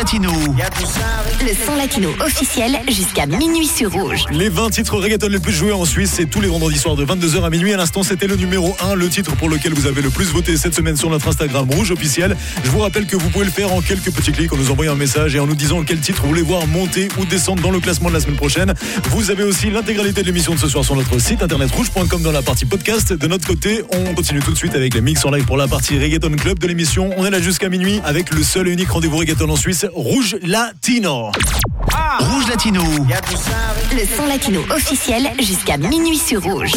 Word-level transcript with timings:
Le 0.00 1.66
son 1.66 1.74
latino 1.74 2.10
officiel 2.24 2.78
jusqu'à 2.86 3.26
minuit 3.26 3.66
sur 3.66 3.90
Rouge. 3.90 4.22
Les 4.30 4.48
20 4.48 4.70
titres 4.70 4.96
reggaeton 4.96 5.26
les 5.26 5.40
plus 5.40 5.52
joués 5.52 5.72
en 5.72 5.84
Suisse, 5.84 6.12
c'est 6.14 6.26
tous 6.26 6.40
les 6.40 6.46
vendredis 6.46 6.78
soirs 6.78 6.94
de 6.94 7.04
22h 7.04 7.42
à 7.42 7.50
minuit. 7.50 7.72
À 7.72 7.76
l'instant, 7.76 8.04
c'était 8.04 8.28
le 8.28 8.36
numéro 8.36 8.76
1, 8.80 8.94
le 8.94 9.08
titre 9.08 9.34
pour 9.34 9.48
lequel 9.48 9.74
vous 9.74 9.86
avez 9.86 10.00
le 10.00 10.10
plus 10.10 10.26
voté 10.26 10.56
cette 10.56 10.74
semaine 10.74 10.96
sur 10.96 11.10
notre 11.10 11.26
Instagram 11.26 11.68
Rouge 11.68 11.90
officiel. 11.90 12.36
Je 12.62 12.70
vous 12.70 12.78
rappelle 12.78 13.06
que 13.06 13.16
vous 13.16 13.28
pouvez 13.30 13.44
le 13.44 13.50
faire 13.50 13.72
en 13.72 13.80
quelques 13.80 14.12
petits 14.12 14.30
clics 14.30 14.52
en 14.52 14.56
nous 14.56 14.70
envoyant 14.70 14.92
un 14.92 14.96
message 14.96 15.34
et 15.34 15.40
en 15.40 15.48
nous 15.48 15.56
disant 15.56 15.82
quel 15.82 15.98
titre 15.98 16.22
vous 16.22 16.28
voulez 16.28 16.42
voir 16.42 16.64
monter 16.68 17.08
ou 17.18 17.24
descendre 17.24 17.60
dans 17.60 17.72
le 17.72 17.80
classement 17.80 18.08
de 18.08 18.14
la 18.14 18.20
semaine 18.20 18.36
prochaine. 18.36 18.74
Vous 19.10 19.32
avez 19.32 19.42
aussi 19.42 19.68
l'intégralité 19.68 20.20
de 20.22 20.26
l'émission 20.26 20.54
de 20.54 20.60
ce 20.60 20.68
soir 20.68 20.84
sur 20.84 20.94
notre 20.94 21.18
site 21.18 21.42
internet 21.42 21.72
rouge.com 21.72 22.22
dans 22.22 22.32
la 22.32 22.42
partie 22.42 22.66
podcast. 22.66 23.12
De 23.12 23.26
notre 23.26 23.48
côté, 23.48 23.82
on 23.92 24.14
continue 24.14 24.40
tout 24.40 24.52
de 24.52 24.58
suite 24.58 24.76
avec 24.76 24.94
les 24.94 25.00
mix 25.00 25.24
en 25.24 25.32
live 25.32 25.44
pour 25.44 25.56
la 25.56 25.66
partie 25.66 25.98
reggaeton 25.98 26.36
club 26.36 26.60
de 26.60 26.68
l'émission. 26.68 27.10
On 27.16 27.26
est 27.26 27.30
là 27.30 27.40
jusqu'à 27.40 27.68
minuit 27.68 28.00
avec 28.04 28.30
le 28.30 28.44
seul 28.44 28.68
et 28.68 28.72
unique 28.72 28.90
rendez-vous 28.90 29.16
reggaeton 29.16 29.50
en 29.50 29.56
Suisse, 29.56 29.86
Rouge 29.94 30.36
Latino. 30.42 31.30
Rouge 32.20 32.48
Latino. 32.48 32.82
Le 33.92 34.16
son 34.16 34.26
latino 34.26 34.60
officiel 34.70 35.30
jusqu'à 35.38 35.76
minuit 35.76 36.18
sur 36.18 36.42
Rouge. 36.42 36.72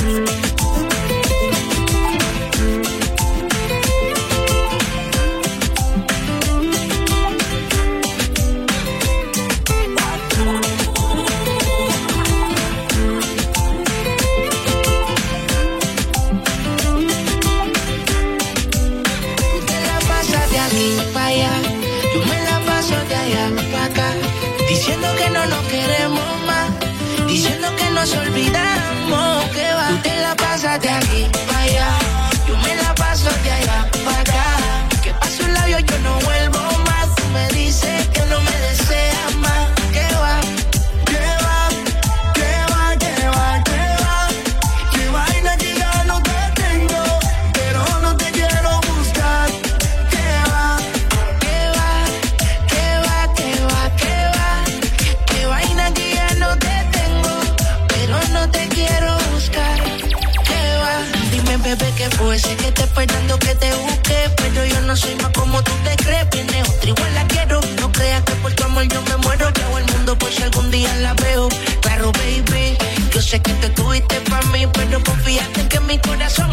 no 64.92 64.97
soy 64.97 65.16
más 65.16 65.31
como 65.31 65.64
tú 65.64 65.72
te 65.86 65.95
crees. 66.03 66.30
Viene 66.31 66.64
otra 66.64 66.89
igual 66.89 67.16
la 67.16 67.25
quiero. 67.28 67.61
No 67.80 67.89
creas 67.94 68.23
que 68.23 68.34
por 68.44 68.52
tu 68.53 68.64
amor 68.66 68.84
yo 68.89 69.02
me 69.03 69.16
muero. 69.23 69.50
Llevo 69.52 69.78
el 69.78 69.86
mundo 69.94 70.17
por 70.17 70.30
si 70.30 70.44
algún 70.44 70.70
día 70.70 70.94
la 70.95 71.14
veo. 71.14 71.47
Claro, 71.81 72.11
baby. 72.11 72.78
Yo 73.14 73.22
sé 73.22 73.39
que 73.39 73.53
te 73.53 73.69
tuviste 73.69 74.19
para 74.30 74.45
mí, 74.47 74.67
pero 74.73 75.02
confíate 75.02 75.67
que 75.69 75.80
mi 75.80 75.97
corazón 76.00 76.50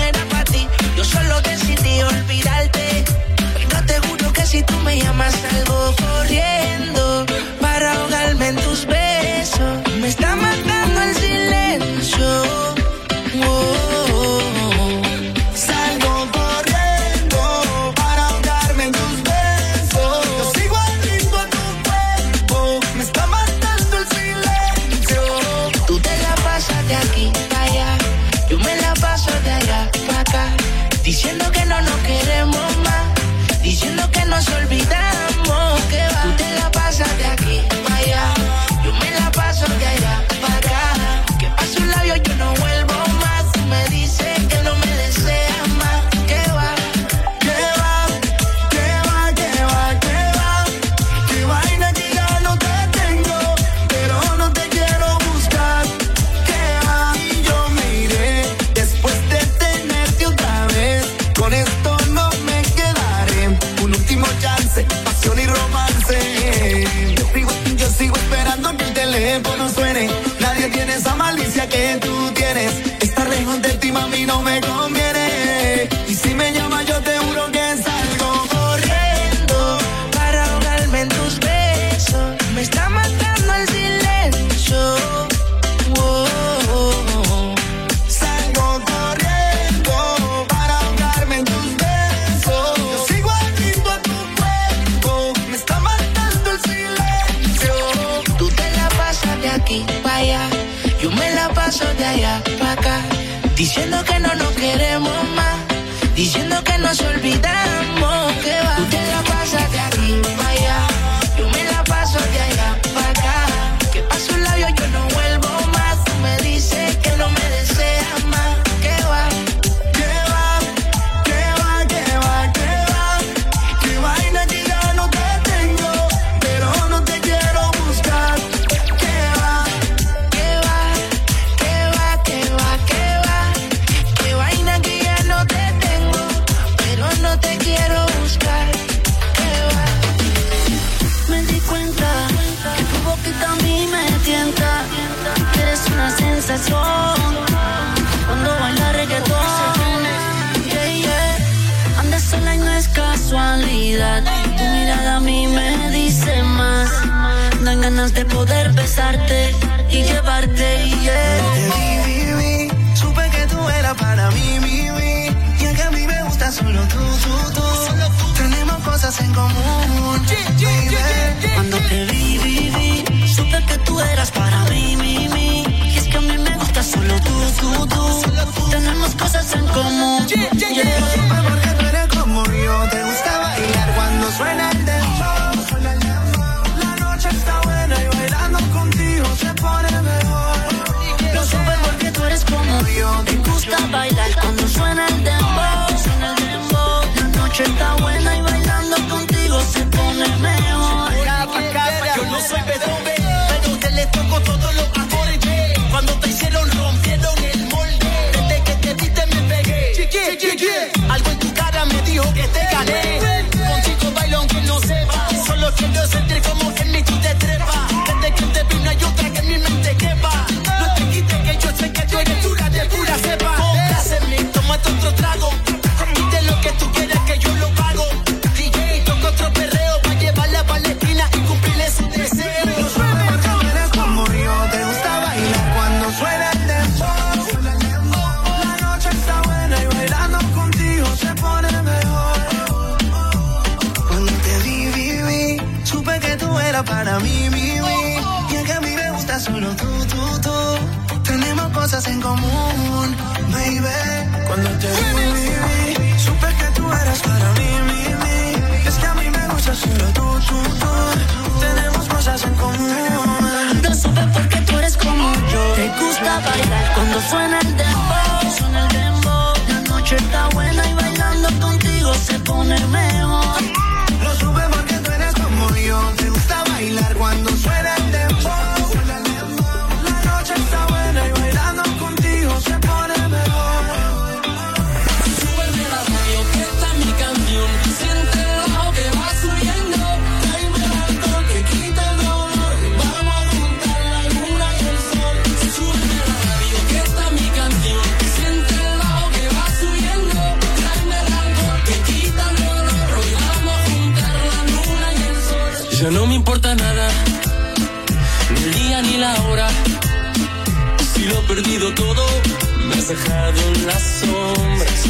dejado 313.09 313.59
en 313.73 313.87
las 313.87 314.03
sombras. 314.21 315.05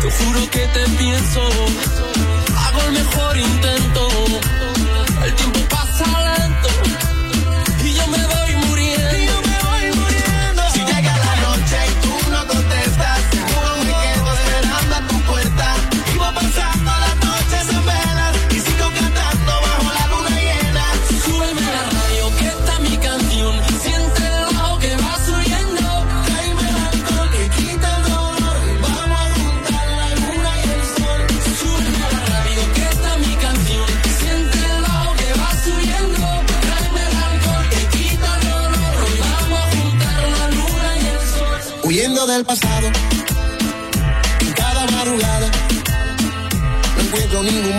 Te 0.00 0.10
juro 0.10 0.50
que 0.50 0.66
te 0.68 0.88
pienso, 0.96 1.42
hago 2.56 2.82
el 2.86 2.92
mejor 2.92 3.36
intento. 3.36 4.08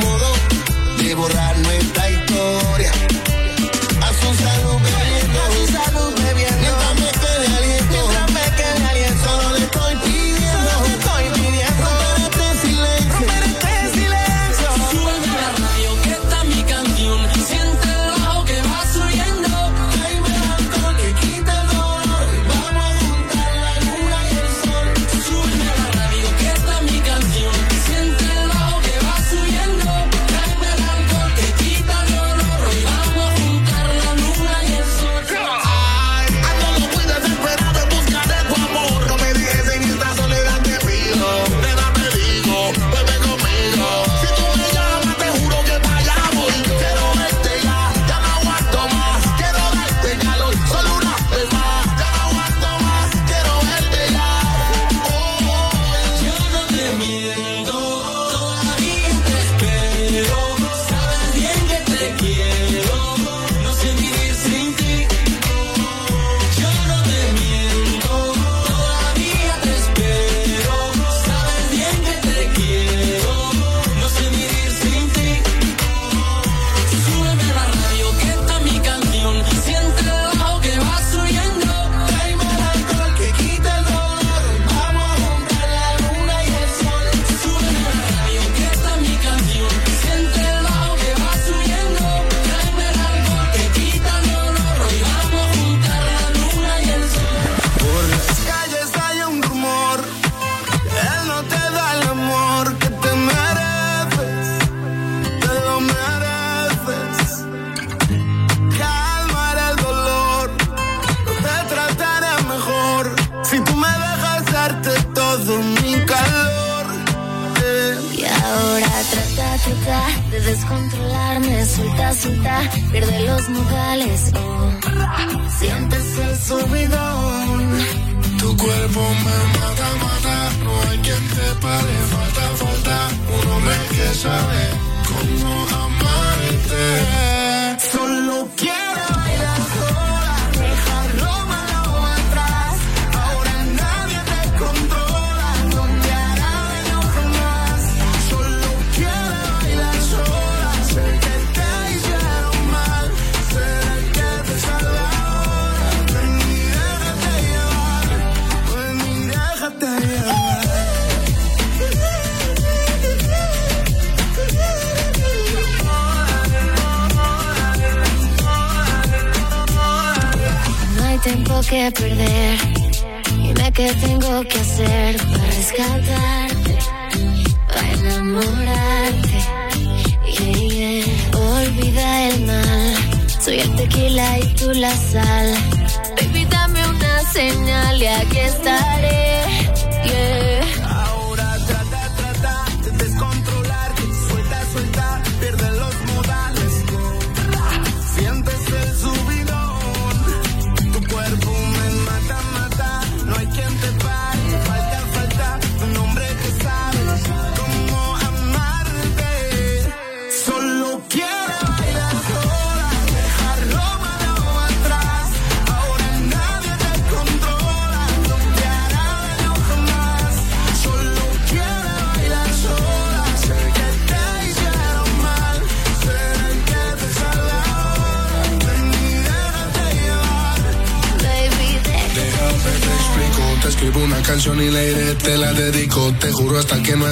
modo 0.02 0.34
de 0.98 1.16
borrar 1.16 1.58
nuestra 1.60 2.10
historia 2.10 2.33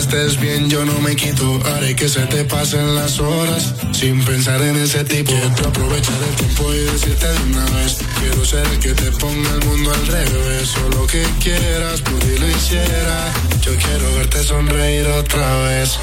estés 0.01 0.39
bien, 0.39 0.67
yo 0.67 0.83
no 0.83 0.99
me 0.99 1.15
quito. 1.15 1.59
Haré 1.65 1.95
que 1.95 2.09
se 2.09 2.21
te 2.25 2.43
pasen 2.45 2.95
las 2.95 3.19
horas 3.19 3.73
sin 3.91 4.23
pensar 4.25 4.59
en 4.61 4.75
ese 4.75 5.03
tipo. 5.03 5.31
Quiero 5.31 5.69
aprovechar 5.69 6.15
el 6.29 6.35
tiempo 6.35 6.73
y 6.73 6.79
decirte 6.79 7.27
de 7.27 7.43
una 7.51 7.65
vez. 7.77 7.97
Quiero 8.19 8.43
ser 8.43 8.65
el 8.67 8.79
que 8.79 8.93
te 8.93 9.11
ponga 9.11 9.51
el 9.51 9.65
mundo 9.65 9.91
al 9.91 10.07
revés. 10.07 10.75
O 10.77 10.89
lo 10.89 11.05
que 11.05 11.23
quieras, 11.39 12.01
por 12.01 12.13
lo 12.13 12.47
hiciera. 12.47 13.33
Yo 13.61 13.75
quiero 13.77 14.15
verte 14.15 14.43
sonreír 14.43 15.07
otra 15.07 15.57
vez. 15.65 15.99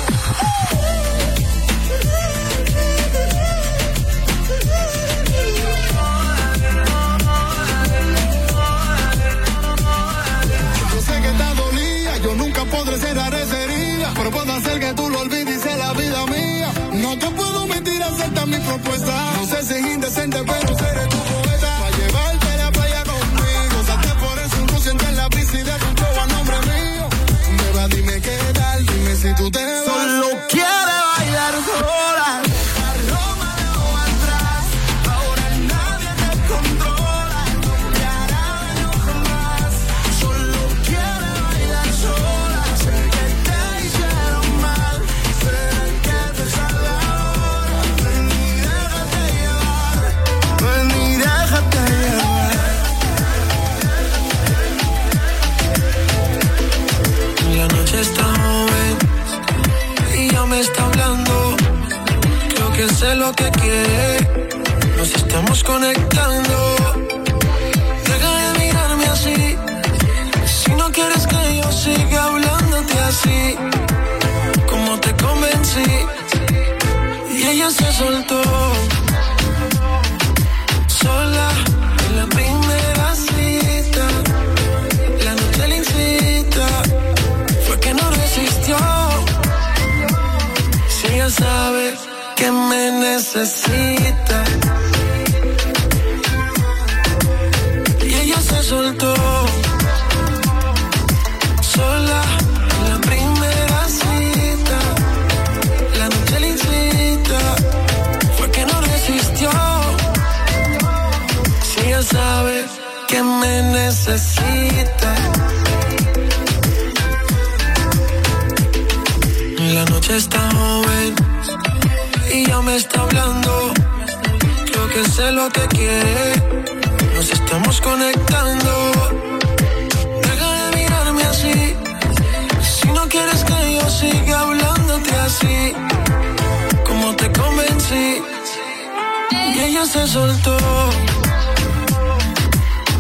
se 139.89 140.07
soltó. 140.07 140.57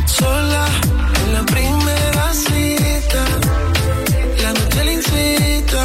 Sola 0.06 0.66
en 1.22 1.34
la 1.34 1.42
primera 1.44 2.32
cita. 2.32 3.22
La 4.42 4.52
noche 4.54 4.84
le 4.84 4.92
incita. 4.94 5.82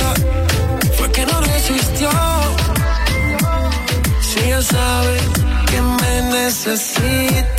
Fue 0.98 1.12
que 1.12 1.26
no 1.26 1.42
resistió. 1.42 2.10
Si 4.22 4.48
ya 4.48 4.62
sabe 4.62 5.18
que 5.70 5.82
me 5.82 6.22
necesita. 6.38 7.53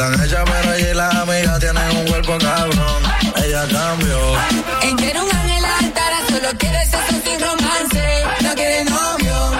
Están 0.00 0.24
hechas, 0.24 0.44
pero 0.46 0.74
ella 0.74 0.90
y 0.90 0.94
las 0.94 1.14
amigas 1.14 1.58
tienen 1.58 1.96
un 1.96 2.06
cuerpo 2.06 2.38
cabrón. 2.38 3.02
Ella 3.44 3.66
cambió. 3.68 4.18
Ella 4.82 5.22
un 5.22 5.36
ángel 5.36 5.64
altara, 5.64 6.18
solo 6.26 6.48
quiere 6.58 6.80
sexo 6.86 7.16
sin 7.22 7.40
romance. 7.40 8.24
No 8.40 8.54
quiere 8.54 8.84
novio. 8.84 9.52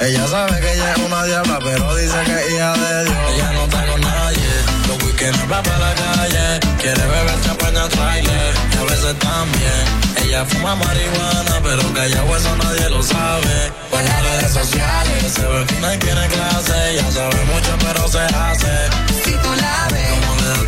Ella 0.00 0.26
sabe 0.28 0.60
que 0.60 0.72
ella 0.74 0.92
es 0.92 0.98
una 0.98 1.24
diabla, 1.24 1.58
pero 1.64 1.96
dice 1.96 2.16
que 2.24 2.32
es 2.32 2.52
hija 2.52 2.72
de 2.74 3.04
Dios. 3.06 3.16
Ella 3.34 3.52
no 3.52 3.64
está 3.64 3.86
con 3.86 4.00
nadie. 4.00 4.50
Los 4.86 5.02
weekends 5.02 5.50
va 5.50 5.62
para 5.62 5.78
la 5.78 5.94
calle. 5.94 6.60
Quiere 6.80 7.02
beber 7.02 7.42
champaña 7.42 7.88
trailer. 7.88 8.54
Y 8.72 8.76
a 8.76 8.84
veces 8.84 9.18
también. 9.18 9.82
Ella 10.22 10.44
fuma 10.44 10.76
marihuana, 10.76 11.60
pero 11.64 11.82
callado 11.92 12.36
eso 12.36 12.56
nadie 12.56 12.88
lo 12.88 13.02
sabe. 13.02 13.72
Por 13.90 14.02
las 14.02 14.22
redes 14.22 14.52
sociales. 14.52 15.32
Se 15.32 15.44
ve 15.44 15.66
fina 15.66 15.94
y 15.94 15.98
tiene 15.98 16.26
clase. 16.28 16.90
Ella 16.92 17.10
sabe 17.10 17.44
mucho, 17.46 17.76
pero 17.80 18.06
se 18.06 18.20
hace. 18.20 19.07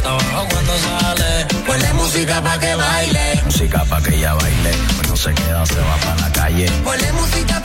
Trabajo 0.00 0.47
cuando 0.50 0.73
sale. 0.78 1.47
Ponle 1.66 1.92
música 1.95 2.42
pa' 2.42 2.59
que 2.59 2.75
baile. 2.75 3.42
música 3.45 3.85
pa' 3.85 4.02
que 4.02 4.14
ella 4.16 4.35
baile. 4.35 4.73
Pues 4.97 5.09
no 5.09 5.16
se 5.16 5.35
queda, 5.35 5.66
se 5.66 5.80
va 5.80 5.97
para 6.04 6.21
la 6.21 6.33
calle. 6.33 6.71
ponle 6.85 7.12
música 7.12 7.60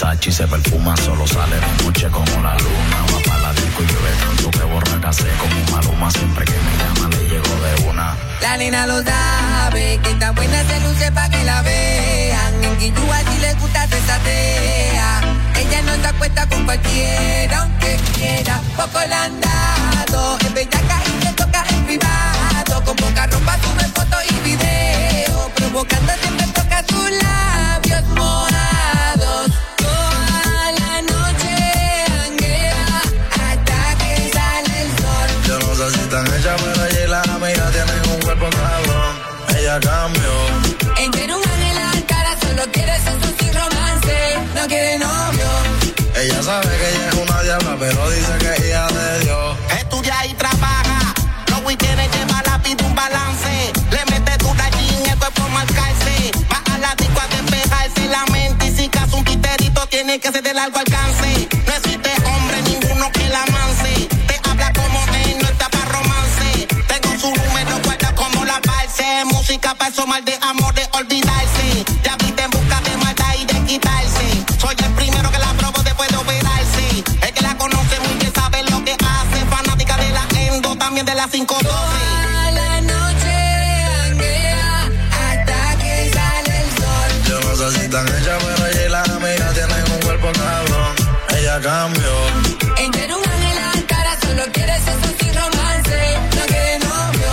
Versace 0.00 0.30
se 0.30 0.46
perfuma, 0.46 0.96
solo 0.98 1.26
sale 1.26 1.56
de 1.56 1.82
noche 1.82 2.08
como 2.08 2.30
la 2.40 2.56
luna. 2.56 2.98
Va 3.12 3.20
para 3.26 3.42
la 3.42 3.52
disco 3.52 3.82
y 3.82 3.86
llueve 3.86 4.10
tanto 4.20 4.50
que 4.52 4.62
borra 4.62 5.12
sé 5.12 5.26
como 5.40 5.76
maluma. 5.76 6.08
Siempre 6.12 6.44
que 6.44 6.52
me 6.52 6.76
llama 6.78 7.08
le 7.16 7.28
llego 7.28 7.54
de 7.64 7.88
una. 7.88 8.16
La 8.40 8.56
nena 8.58 8.86
lo 8.86 9.02
sabe, 9.02 9.98
que 10.00 10.14
tan 10.14 10.36
buena 10.36 10.62
se 10.62 10.78
luce 10.82 11.10
pa' 11.10 11.28
que 11.28 11.42
la 11.42 11.62
vean. 11.62 12.62
En 12.62 12.76
Quillúa 12.76 13.18
si 13.28 13.40
le 13.40 13.54
gusta 13.54 13.88
se 13.88 14.00
satea. 14.06 15.20
Ella 15.56 15.82
no 15.82 15.94
se 16.00 16.06
acuesta 16.06 16.48
con 16.48 16.64
cualquiera, 16.64 17.58
aunque 17.62 17.98
quiera. 18.14 18.60
Poco 18.76 19.00
le 19.00 19.14
han 19.14 19.40
dado, 19.40 20.38
es 20.38 20.54
bellaca 20.54 21.02
y 21.06 21.24
le 21.24 21.32
toca 21.32 21.64
en 21.70 21.84
privado. 21.86 22.84
Con 22.84 22.94
poca 22.94 23.26
ropa 23.26 23.58
sube 23.64 23.88
fotos 23.92 24.22
y 24.30 24.34
video. 24.48 25.50
Provocando 25.56 26.12
siempre 26.22 26.46
toca 26.54 26.84
sus 26.88 27.10
labios 27.10 27.47
No 44.58 44.66
quiere 44.66 44.98
novio. 44.98 45.48
Ella 46.16 46.42
sabe 46.42 46.66
que 46.66 46.88
ella 46.90 47.08
es 47.10 47.14
una 47.14 47.42
diabla, 47.42 47.76
pero 47.78 48.10
dice 48.10 48.32
que 48.40 48.52
es 48.54 48.68
hija 48.68 48.88
de 48.88 49.20
Dios. 49.20 49.56
Estudia 49.78 50.26
y 50.26 50.34
trabaja. 50.34 51.14
Los 51.46 51.60
weekends 51.64 52.16
lleva 52.16 52.42
la 52.44 52.58
vida 52.58 52.84
un 52.84 52.94
balance. 52.94 53.72
Le 53.92 54.04
mete 54.10 54.36
dura 54.38 54.64
allí 54.64 54.96
en 54.96 55.10
el 55.10 55.16
cuerpo 55.16 55.48
marcarse. 55.50 56.32
Va 56.50 56.74
a 56.74 56.78
la 56.78 56.94
disco 56.96 57.20
a 57.20 57.28
despejarse 57.28 58.08
la 58.08 58.26
mente. 58.32 58.66
Y 58.66 58.76
si 58.76 58.88
caso 58.88 59.16
un 59.18 59.24
titerito 59.24 59.86
tiene 59.86 60.18
que 60.18 60.32
ser 60.32 60.42
de 60.42 60.52
largo 60.52 60.78
alcance. 60.80 61.48
No 61.64 61.72
existe 61.74 62.10
hombre 62.26 62.62
ninguno 62.62 63.12
que 63.12 63.28
la 63.28 63.44
manse. 63.52 64.08
Te 64.26 64.40
habla 64.42 64.72
como 64.72 65.04
él, 65.14 65.38
no 65.40 65.48
está 65.48 65.68
para 65.68 65.84
romance. 65.84 66.66
Tengo 66.88 67.16
su 67.20 67.28
número, 67.30 67.78
guarda 67.84 68.12
como 68.16 68.44
la 68.44 68.60
parce. 68.62 69.24
Música 69.26 69.76
para 69.76 69.90
eso 69.92 70.04
mal 70.04 70.24
de 70.24 70.36
amor 70.42 70.67
también 80.98 81.06
de 81.06 81.14
la 81.14 81.28
512. 81.28 81.64
Toda 81.64 82.50
la 82.50 82.80
noche 82.80 83.36
hasta 85.12 85.78
que 85.78 86.10
sale 86.12 86.60
el 86.62 86.70
sol. 86.78 87.10
Yo 87.28 87.40
no 87.40 87.56
sé 87.56 87.78
si 87.78 87.84
están 87.84 88.08
hechas, 88.08 88.42
pero 88.42 88.66
ella 88.66 88.86
y 88.86 88.88
las 88.88 89.08
amigas 89.10 89.54
tienen 89.54 89.92
un 89.92 90.00
cuerpo 90.00 90.28
cabrón. 90.32 90.96
Ella 91.36 91.60
cambió. 91.60 92.12
Ella 92.78 93.16
un 93.16 93.30
ángel 93.30 93.58
altara, 93.74 94.20
solo 94.20 94.42
quiere 94.52 94.74
sexo 94.80 95.10
sin 95.20 95.34
romance. 95.34 96.18
No 96.36 96.46
quiere 96.46 96.78
novio. 96.78 97.32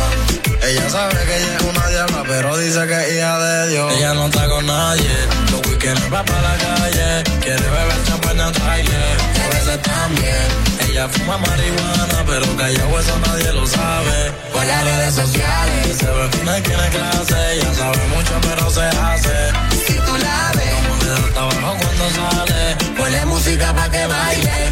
Ella 0.68 0.90
sabe 0.90 1.26
que 1.26 1.38
ella 1.38 1.58
es 1.58 1.64
una 1.64 1.88
diabla, 1.88 2.24
pero 2.28 2.58
dice 2.58 2.88
que 2.88 3.08
es 3.08 3.14
hija 3.18 3.40
de 3.40 3.70
Dios. 3.70 3.94
Ella 3.94 4.14
no 4.14 4.26
está 4.26 4.48
con 4.48 4.66
nadie. 4.66 5.16
Los 5.52 5.66
weekends 5.68 6.14
va 6.14 6.24
para 6.24 6.42
la 6.42 6.58
calle. 6.58 7.24
Quiere 7.42 7.64
beber 7.64 8.04
champaña 8.06 8.52
trailer. 8.52 9.18
A 9.44 9.56
veces 9.56 9.82
también. 9.82 10.75
Ella 10.96 11.10
fuma 11.10 11.38
marihuana, 11.38 12.24
pero 12.26 12.56
callado 12.56 13.00
eso 13.02 13.20
nadie 13.20 13.52
lo 13.52 13.68
sabe. 13.68 14.32
Por 14.54 14.66
las 14.66 14.82
redes 14.86 15.14
sociales. 15.14 15.98
Se 15.98 16.06
ve 16.06 16.30
fina 16.32 16.58
y 16.58 16.62
tiene 16.62 16.88
clase. 16.88 17.54
Ella 17.54 17.74
sabe 17.74 17.98
mucho, 18.16 18.34
pero 18.40 18.70
se 18.70 18.82
hace. 18.82 19.52
Si 19.86 19.94
tú 19.94 20.18
la 20.18 20.52
ves, 20.56 20.74
Como 20.88 21.04
le 21.04 21.10
da 21.10 21.34
trabajo 21.34 21.78
cuando 21.82 22.10
sale. 22.12 22.76
Ponle 22.96 23.26
música 23.26 23.74
pa' 23.74 23.90
que 23.92 24.08
baile. 24.08 24.70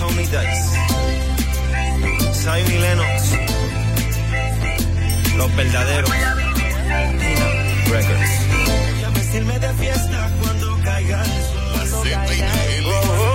Tony 0.00 0.26
Dice, 0.26 0.42
Zion 2.34 2.72
y 2.72 2.78
Lennox, 2.78 3.22
los 5.36 5.54
verdaderos. 5.54 6.10
Records. 7.86 8.30
Ya 9.00 9.10
vestirme 9.10 9.58
de 9.60 9.74
fiesta 9.74 10.30
cuando 10.42 10.76
caiga 10.82 11.22
el 11.22 11.88
sol. 11.90 12.08
Oh, 12.86 12.90
oh, 12.90 12.90
oh, 12.90 13.30
oh. 13.30 13.33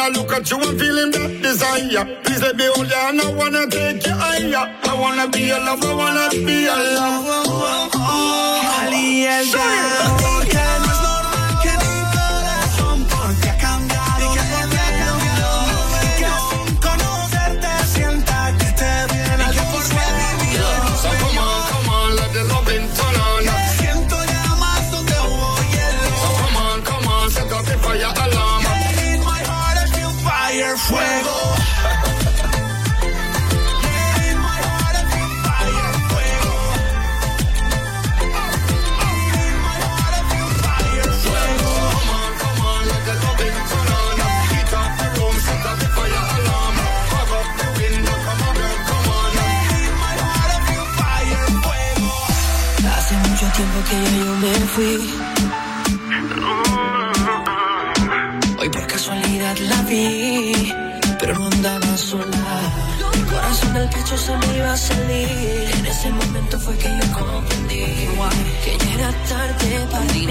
I 0.00 0.08
look 0.08 0.32
at 0.32 0.50
you, 0.50 0.56
I'm 0.56 0.78
feeling 0.78 1.10
that 1.10 1.42
desire. 1.42 2.04
Please 2.24 2.40
let 2.40 2.56
me 2.56 2.64
hold 2.74 2.88
you, 2.88 2.96
and 2.96 3.20
I 3.20 3.32
wanna 3.34 3.66
take 3.68 4.06
you 4.06 4.14
higher. 4.14 4.74
I 4.84 4.94
wanna 4.98 5.28
be 5.28 5.40
your 5.40 5.60
lover, 5.60 5.88
I 5.88 5.94
wanna 5.94 6.30
be 6.30 6.62
your 6.62 6.76
lover. 6.76 7.42
Oh, 7.46 7.52
oh, 7.52 7.90
oh. 7.94 8.70
fui. 54.74 54.98
Hoy 58.58 58.68
por 58.68 58.86
casualidad 58.86 59.56
la 59.70 59.82
vi, 59.82 60.72
pero 61.18 61.34
no 61.38 61.46
andaba 61.46 61.96
sola. 61.96 62.56
Mi 63.16 63.22
corazón 63.32 63.74
del 63.74 63.88
pecho 63.88 64.16
se 64.16 64.36
me 64.36 64.56
iba 64.58 64.72
a 64.72 64.76
salir. 64.76 65.70
En 65.78 65.86
ese 65.86 66.10
momento 66.10 66.58
fue 66.58 66.76
que 66.76 66.88
yo 66.88 67.06
comprendí 67.12 67.84
que 68.64 68.72
ya 68.78 68.94
era 68.94 69.10
tarde 69.28 69.68
para 69.90 70.04
mí. 70.12 70.26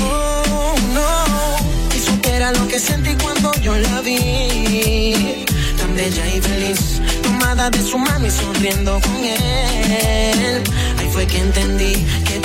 Oh, 0.00 0.74
no. 0.96 1.96
Y 1.96 1.98
supera 2.00 2.52
lo 2.52 2.66
que 2.68 2.78
sentí 2.78 3.14
cuando 3.22 3.52
yo 3.60 3.74
la 3.76 4.00
vi. 4.00 5.44
Tan 5.78 5.94
bella 5.94 6.24
y 6.36 6.40
feliz, 6.40 7.00
tomada 7.22 7.70
de 7.70 7.82
su 7.82 7.98
mano 7.98 8.26
y 8.26 8.30
sonriendo 8.30 9.00
con 9.00 9.16
él. 9.16 10.62
Ahí 10.98 11.08
fue 11.12 11.26
que 11.26 11.38
entendí 11.38 11.94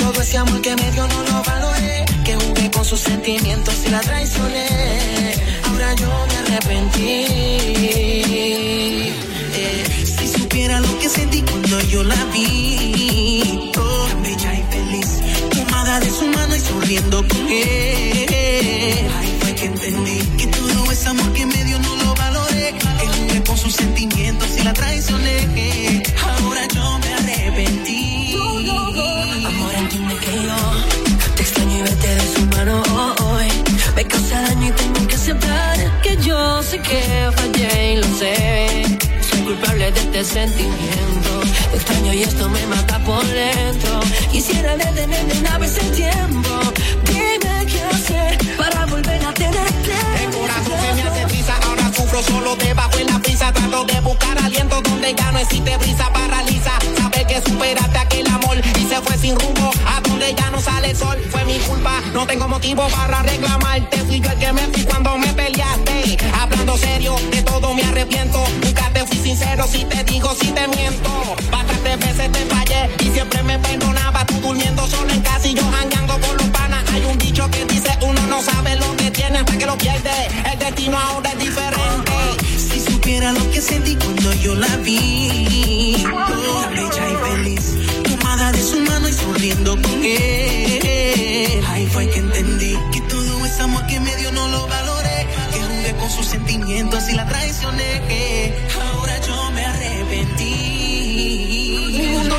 todo 0.04 0.22
ese 0.22 0.38
amor 0.38 0.60
que 0.62 0.76
me 0.76 0.92
dio 0.92 1.08
no 1.08 1.24
lo 1.24 1.44
valoré. 1.44 2.06
Que 2.26 2.36
jugué 2.36 2.70
con 2.72 2.84
sus 2.86 3.00
sentimientos 3.00 3.76
y 3.86 3.90
la 3.90 4.02
traicioné. 4.02 4.68
Ahora 5.68 5.94
yo 5.96 6.10
me 6.30 6.36
arrepentí. 6.42 7.26
Eh, 9.60 10.06
si 10.18 10.28
supiera 10.28 10.80
lo 10.82 11.00
que 11.00 11.08
sentí 11.10 11.42
cuando 11.42 11.80
yo 11.94 12.04
la 12.04 12.22
vi. 12.34 13.72
Oh, 13.78 14.08
bella 14.24 14.52
y 14.62 14.64
feliz. 14.74 15.10
Tomada 15.56 16.00
de 16.00 16.10
su 16.10 16.26
mano 16.28 16.56
y 16.56 16.60
sonriendo 16.60 17.18
con 17.28 17.48
él. 17.48 19.12
Ahí 19.20 19.34
fue 19.42 19.56
que 19.56 19.66
entendí 19.66 20.20
que 20.38 20.48
todo 20.48 20.92
ese 20.92 21.08
amor 21.08 21.32
que 21.34 21.46
me 21.46 21.64
dio 21.64 21.80
no 21.80 21.96
lo 22.04 22.14
valoré. 22.16 22.74
Que 23.00 23.08
jugué 23.08 23.44
con 23.44 23.58
sus 23.58 23.74
sentimientos 23.74 24.50
y 24.60 24.64
la 24.64 24.74
traicioné. 24.74 25.73
sé 36.74 36.82
que 36.82 37.32
fallé 37.36 37.94
y 37.94 37.96
lo 37.98 38.08
sé. 38.18 38.98
Soy 39.30 39.42
culpable 39.42 39.92
de 39.92 40.00
este 40.00 40.24
sentimiento. 40.24 41.32
Extraño 41.74 42.14
y 42.14 42.24
esto 42.24 42.50
me 42.50 42.66
mata 42.68 43.00
por 43.00 43.26
dentro. 43.26 44.00
Quisiera 44.32 44.76
detenerme 44.76 45.34
una 45.40 45.58
vez 45.58 45.78
el 45.78 45.92
tiempo. 45.92 46.50
Dime 47.06 47.66
qué 47.72 47.82
hacer 47.96 48.38
para 48.58 48.86
volver 48.86 49.24
a 49.26 49.34
tenerte. 49.34 49.96
El 50.24 50.32
corazón 50.32 50.80
se 50.82 50.94
me 50.96 51.02
hace 51.10 51.28
prisa, 51.28 51.54
ahora 51.66 51.94
sufro 51.94 52.24
solo 52.24 52.56
debajo 52.56 52.98
en 52.98 53.08
la 53.08 53.20
prisa. 53.20 53.52
Trato 53.54 53.86
de 53.86 54.00
buscar 54.02 54.38
aliento 54.40 54.82
donde 54.82 55.14
ya 55.14 55.32
no 55.32 55.40
existe 55.40 55.78
brisa. 55.78 56.12
Paraliza, 56.12 56.74
sabe 56.98 57.26
que 57.28 57.42
superaste 57.42 57.98
aquel 57.98 58.28
amor 58.28 58.58
y 58.80 58.86
se 58.86 59.02
fue 59.02 59.18
sin 59.18 59.40
rumbo 59.40 59.72
a 59.86 60.02
donde 60.02 60.34
ya 60.34 60.50
no 60.50 60.60
sale 60.60 60.92
el 60.92 60.98
sol. 60.98 61.18
Fue 61.30 61.44
mi 61.46 61.58
culpa, 61.60 62.02
no 62.14 62.26
tengo 62.26 62.48
motivo 62.48 62.88
para 62.88 63.22
reclamarte. 63.22 63.98
Fui 64.08 64.20
yo 64.20 64.32
el 64.32 64.40
que 64.40 64.54
me 64.54 64.62
fui 64.74 64.84
cuando 64.86 65.18
me 65.18 65.28
peleé 65.34 65.53
Hablando 66.40 66.78
serio, 66.78 67.16
de 67.32 67.42
todo 67.44 67.74
me 67.74 67.84
arrepiento. 67.84 68.44
Nunca 68.64 68.90
te 68.94 69.06
fui 69.06 69.18
sincero 69.18 69.66
si 69.68 69.86
te 69.86 70.04
digo, 70.04 70.36
si 70.40 70.48
te 70.52 70.68
miento. 70.68 71.36
Bastantes 71.52 72.00
veces 72.00 72.32
te 72.32 72.46
fallé 72.54 72.90
y 73.00 73.12
siempre 73.12 73.42
me 73.44 73.58
perdonaba. 73.60 74.26
Tú 74.26 74.36
durmiendo 74.42 74.86
solo 74.88 75.10
en 75.12 75.22
casa 75.22 75.48
y 75.48 75.54
yo 75.54 75.64
jangueando 75.72 76.20
con 76.20 76.38
los 76.38 76.48
panas. 76.48 76.84
Hay 76.92 77.06
un 77.06 77.18
dicho 77.18 77.50
que 77.50 77.66
dice 77.66 77.98
uno 78.02 78.22
no 78.28 78.42
sabe 78.42 78.76
lo 78.76 78.96
que 78.98 79.12
tiene 79.12 79.40
hasta 79.40 79.58
que 79.58 79.66
lo 79.66 79.78
pierde. 79.78 80.12
El 80.52 80.60
destino 80.60 80.98
ahora 80.98 81.32
es 81.32 81.40
diferente. 81.40 82.12
Si 82.58 82.80
supiera 82.80 83.32
lo 83.32 83.50
que 83.52 83.62
sentí 83.62 83.96
cuando 83.96 84.34
yo 84.34 84.56
la 84.56 84.76
vi, 84.78 86.04
toda 86.04 86.68
bella 86.68 87.10
y 87.10 87.16
feliz, 87.16 87.76
tomada 88.04 88.52
de 88.52 88.62
su 88.62 88.80
mano 88.82 89.08
y 89.08 89.14
sonriendo 89.14 89.82
con 89.82 90.04
él. 90.04 91.64
Ahí 91.70 91.88
fue 91.88 92.10
que 92.10 92.20
entendí 92.20 92.78
que 92.92 93.02
todo 93.02 93.46
ese 93.46 93.62
amor 93.62 93.86
que 93.88 94.00
me 94.00 94.16
dio 94.18 94.32
no 94.32 94.48
lo 94.50 94.68
valoré, 94.68 95.03
con 96.04 96.12
sus 96.12 96.26
sentimientos 96.26 97.10
y 97.10 97.16
la 97.16 97.26
traicioné. 97.26 98.54
Ahora 98.82 99.22
yo 99.22 99.52
me 99.52 99.66
arrepentí. 99.66 100.83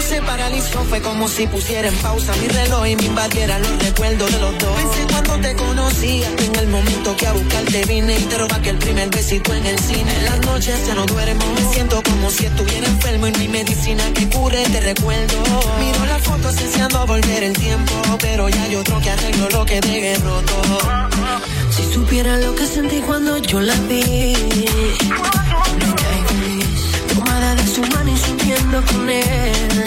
Se 0.09 0.21
paralizó, 0.21 0.85
fue 0.85 1.01
como 1.01 1.29
si 1.29 1.47
pusiera 1.47 1.89
en 1.89 1.97
pausa 1.97 2.35
mi 2.37 2.47
reloj 2.49 2.87
y 2.87 2.95
me 2.95 3.05
invadiera 3.05 3.59
los 3.59 3.83
recuerdos 3.83 4.31
de 4.31 4.39
los 4.39 4.59
dos. 4.59 4.77
Pensé 4.77 5.07
cuando 5.11 5.49
te 5.49 5.57
conocía, 5.57 6.29
en 6.29 6.57
el 6.57 6.69
momento 6.69 7.17
que 7.17 7.27
a 7.27 7.33
buscarte 7.33 7.85
vine 7.87 8.19
y 8.19 8.23
te 8.25 8.37
roba 8.37 8.61
que 8.61 8.71
el 8.71 8.77
primer 8.77 9.09
besito 9.09 9.55
en 9.55 9.65
el 9.65 9.79
cine. 9.79 10.15
En 10.19 10.25
las 10.27 10.41
noches 10.41 10.87
ya 10.87 10.95
no 10.95 11.07
duermo, 11.07 11.45
me 11.55 11.73
siento 11.73 12.03
como 12.03 12.31
si 12.31 12.45
estuviera 12.45 12.87
enfermo 12.87 13.29
y 13.29 13.33
no 13.33 13.39
hay 13.39 13.49
medicina 13.49 14.05
que 14.13 14.29
cure, 14.29 14.63
te 14.65 14.81
recuerdo. 14.81 15.43
Miro 15.81 16.05
las 16.05 16.23
fotos 16.23 16.55
deseando 16.57 17.07
volver 17.07 17.43
el 17.43 17.55
tiempo, 17.55 17.95
pero 18.21 18.51
ya 18.51 18.63
hay 18.63 18.77
otro 18.77 19.01
que 19.01 19.11
arreglo 19.11 19.49
lo 19.49 19.65
que 19.65 19.81
dejé 19.81 20.17
roto. 20.17 20.55
Si 21.71 21.93
supiera 21.93 22.37
lo 22.37 22.55
que 22.55 22.67
sentí 22.67 23.01
cuando 23.01 23.39
yo 23.39 23.61
la 23.61 23.75
vi, 23.89 24.35
con 28.83 29.09
él. 29.09 29.85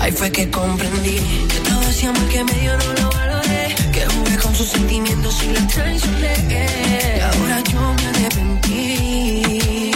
Ahí 0.00 0.12
fue 0.12 0.30
que 0.30 0.50
comprendí 0.50 1.16
que 1.48 1.58
todo 1.68 1.82
ese 1.88 2.06
amor 2.06 2.28
que 2.28 2.44
me 2.44 2.52
dio 2.54 2.76
no 2.76 2.92
lo 3.00 3.10
valoré, 3.10 3.74
que 3.92 4.04
jugué 4.06 4.36
con 4.36 4.54
sus 4.54 4.68
sentimientos 4.68 5.42
y 5.44 5.52
la 5.52 5.66
traicioné. 5.66 6.34
Y 6.50 7.20
ahora 7.20 7.62
yo 7.72 7.80
me 7.80 8.06
arrepentí. 8.08 9.90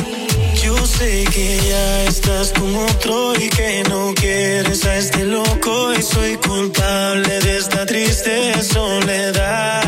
Yo 0.62 0.86
sé 0.86 1.24
que 1.30 1.60
ya 1.68 2.04
estás 2.04 2.52
con 2.52 2.74
otro 2.74 3.34
y 3.34 3.48
que 3.50 3.82
no 3.88 4.14
quieres 4.14 4.84
a 4.86 4.96
este 4.96 5.24
loco 5.24 5.92
y 5.92 6.02
soy 6.02 6.36
culpable 6.36 7.40
de 7.40 7.58
esta 7.58 7.84
triste 7.84 8.62
soledad. 8.62 9.85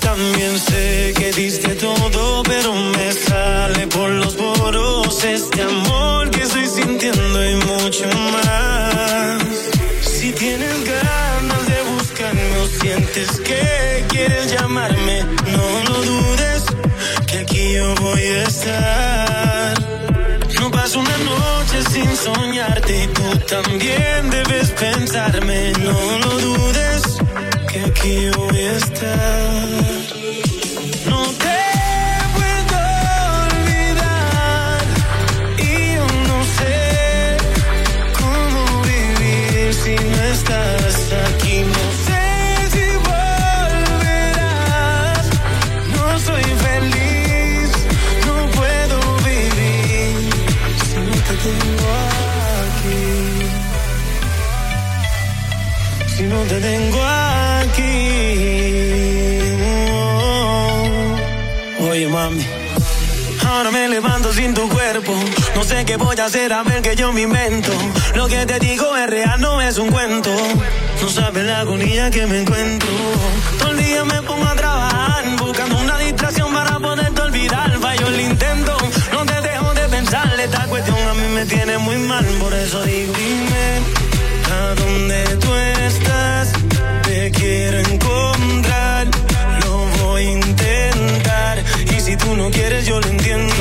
También 0.00 0.58
sé 0.58 1.14
que 1.16 1.32
diste 1.32 1.74
todo, 1.76 2.42
pero 2.42 2.74
me 2.74 3.12
sale 3.12 3.86
por 3.86 4.10
los 4.10 4.34
poros 4.34 5.24
este 5.24 5.62
amor 5.62 6.30
que 6.30 6.42
estoy 6.42 6.66
sintiendo 6.66 7.44
y 7.44 7.54
mucho 7.56 8.06
más. 8.32 9.42
Si 10.02 10.32
tienes 10.32 10.84
ganas 10.84 11.66
de 11.68 11.82
buscarme 11.92 12.56
o 12.58 12.66
sientes 12.66 13.40
que 13.40 14.04
quieres 14.08 14.52
llamarme, 14.52 15.24
no 15.52 15.92
lo 15.92 16.02
dudes, 16.02 16.64
que 17.26 17.38
aquí 17.38 17.74
yo 17.74 17.94
voy 17.96 18.22
a 18.22 18.42
estar. 18.44 19.74
No 20.60 20.70
paso 20.70 21.00
una 21.00 21.18
noche 21.18 21.82
sin 21.92 22.16
soñarte 22.16 23.04
y 23.04 23.06
tú 23.08 23.38
también 23.46 24.30
debes 24.30 24.70
pensarme, 24.72 25.72
no 25.80 26.18
lo 26.18 26.38
dudes, 26.38 26.79
que 27.80 27.90
aquí 27.90 28.30
voy 28.36 28.58
a 28.58 28.76
estar. 28.76 29.99
Ahora 63.60 63.72
me 63.72 63.88
levanto 63.90 64.32
sin 64.32 64.54
tu 64.54 64.66
cuerpo. 64.70 65.12
No 65.54 65.64
sé 65.64 65.84
qué 65.84 65.98
voy 65.98 66.16
a 66.18 66.24
hacer 66.24 66.50
a 66.50 66.62
ver 66.62 66.80
que 66.80 66.96
yo 66.96 67.12
me 67.12 67.20
invento. 67.20 67.70
Lo 68.14 68.26
que 68.26 68.46
te 68.46 68.58
digo 68.58 68.96
es 68.96 69.06
real, 69.06 69.38
no 69.38 69.60
es 69.60 69.76
un 69.76 69.90
cuento. 69.90 70.34
No 71.02 71.08
sabes 71.10 71.44
la 71.44 71.60
agonía 71.60 72.10
que 72.10 72.26
me 72.26 72.40
encuentro. 72.40 72.88
Todo 73.58 73.72
el 73.72 73.84
día 73.84 74.02
me 74.02 74.22
pongo 74.22 74.46
a 74.46 74.54
trabajar, 74.54 75.24
buscando 75.36 75.76
una 75.78 75.98
distracción 75.98 76.54
para 76.54 76.78
poderte 76.78 77.20
olvidar. 77.20 77.78
Fallo 77.78 78.06
el 78.06 78.20
intento, 78.22 78.78
no 79.12 79.26
te 79.26 79.38
dejo 79.42 79.74
de 79.74 79.88
pensar. 79.90 80.40
Esta 80.40 80.64
cuestión 80.64 80.96
a 80.96 81.12
mí 81.12 81.28
me 81.34 81.44
tiene 81.44 81.76
muy 81.76 81.98
mal, 81.98 82.24
por 82.40 82.54
eso 82.54 82.82
digo, 82.84 83.12
dime 83.12 83.80
a 84.54 84.74
dónde 84.74 85.36
tú 85.36 85.54
estás. 85.54 86.52
Te 87.02 87.30
quiero 87.30 87.78
encontrar, 87.78 89.08
tú 92.30 92.36
no 92.36 92.50
quieres, 92.50 92.86
yo 92.86 93.00
lo 93.00 93.08
entiendo. 93.08 93.52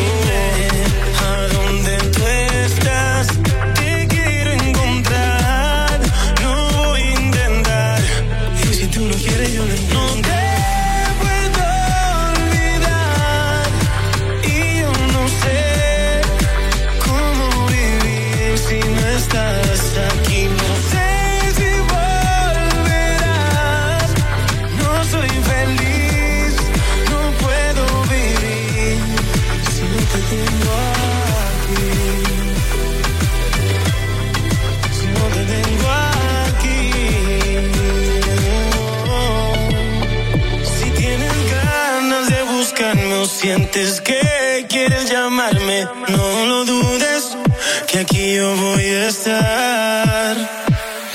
Que 47.91 47.99
aquí 47.99 48.35
yo 48.35 48.55
voy 48.55 48.85
a 48.85 49.07
estar. 49.07 50.37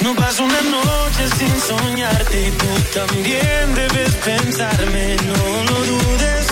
No 0.01 0.15
paso 0.15 0.45
una 0.45 0.63
noche 0.63 1.29
sin 1.39 1.61
soñarte 1.61 2.49
y 2.49 2.51
tú 2.51 2.67
también 2.99 3.75
debes 3.75 4.15
pensarme, 4.17 5.17
no 5.27 5.65
lo 5.71 5.79
dudes, 5.93 6.47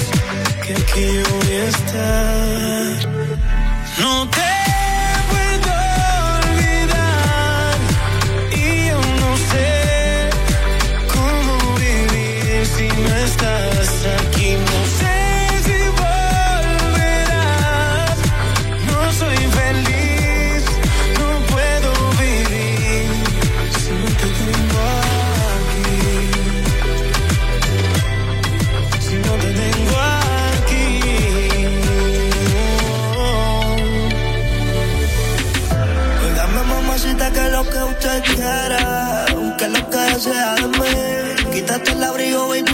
que 0.64 0.72
aquí 0.74 1.06
yo 1.16 1.36
voy 1.36 1.54
a 1.56 1.68
estar. 1.68 3.08
No 3.98 4.28
te 4.30 4.51
Quítate 41.72 41.92
el 41.92 42.04
abrigo, 42.04 42.48
baby, 42.48 42.71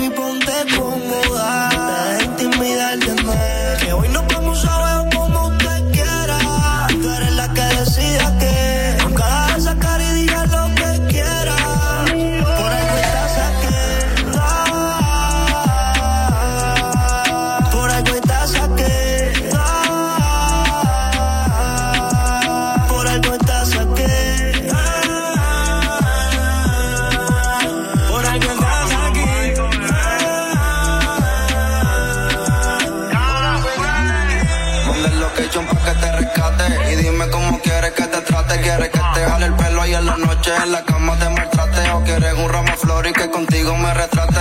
en 40.56 40.72
la 40.72 40.82
cama 40.82 41.14
te 41.18 41.28
maltrate 41.28 41.90
o 41.90 42.02
quieres 42.04 42.32
un 42.34 42.48
ramo 42.48 42.72
flor 42.78 43.06
y 43.06 43.12
que 43.12 43.28
contigo 43.30 43.76
me 43.76 43.92
retrate. 43.92 44.40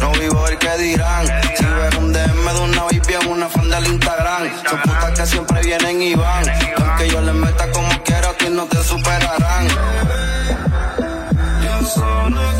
No 0.00 0.10
vivo 0.12 0.48
el 0.48 0.56
que 0.56 0.78
dirán. 0.78 1.26
Si 1.56 1.64
ves 1.64 1.94
un 1.96 2.12
DM 2.12 2.54
de 2.54 2.60
una 2.60 2.84
VIP 2.86 3.10
en 3.10 3.28
una 3.28 3.48
fan 3.48 3.68
del 3.68 3.86
Instagram, 3.86 4.48
son 4.68 4.80
putas 4.80 5.18
que 5.18 5.26
siempre 5.26 5.60
vienen 5.62 6.00
y 6.00 6.14
van. 6.14 6.44
Aunque 6.78 7.08
yo 7.08 7.20
les 7.20 7.34
meta 7.34 7.70
como 7.70 7.88
quiera, 8.02 8.30
a 8.30 8.32
ti 8.34 8.46
no 8.50 8.64
te 8.64 8.82
superarán. 8.82 9.68
Yo 11.64 11.86
solo 11.86 12.56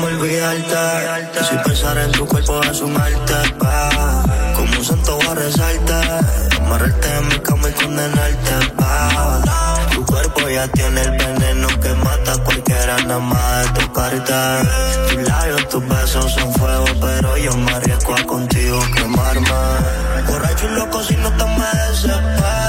olvidarte. 0.00 1.44
Si 1.44 1.56
pensar 1.56 1.98
en 1.98 2.12
tu 2.12 2.26
cuerpo 2.26 2.60
es 2.62 2.80
un 2.80 2.96
arte, 2.96 3.34
pa. 3.58 4.22
Como 4.54 4.78
un 4.78 4.84
santo 4.84 5.16
voy 5.16 5.26
a 5.26 5.34
rezarte. 5.34 5.92
Amarrarte 6.60 7.08
en 7.16 7.28
mi 7.28 7.38
cama 7.40 7.68
y 7.68 7.72
condenarte, 7.72 8.72
pa. 8.76 9.74
Tu 9.92 10.04
cuerpo 10.06 10.48
ya 10.48 10.68
tiene 10.68 11.00
el 11.02 11.10
veneno 11.10 11.68
que 11.80 11.94
mata 11.94 12.32
a 12.32 12.44
cualquiera 12.44 12.96
nada 13.04 13.18
más 13.18 13.74
de 13.74 13.80
tocarte. 13.80 14.32
Tus 15.10 15.28
labios, 15.28 15.68
tus 15.68 15.88
besos 15.88 16.32
son 16.32 16.52
fuego, 16.54 16.86
pero 17.00 17.36
yo 17.36 17.56
me 17.56 17.72
arriesgo 17.72 18.14
a 18.14 18.22
contigo 18.24 18.78
quemarme. 18.94 19.48
Borracho 20.26 20.66
y 20.66 20.74
loco 20.74 21.02
si 21.02 21.16
no 21.16 21.30
te 21.36 21.44
me 21.44 21.90
desespero. 21.90 22.61